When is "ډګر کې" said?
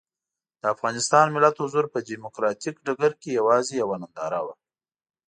2.85-3.37